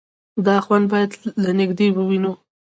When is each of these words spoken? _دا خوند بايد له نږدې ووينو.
_دا 0.45 0.55
خوند 0.65 0.85
بايد 0.91 1.11
له 1.43 1.49
نږدې 1.59 1.87
ووينو. 1.93 2.31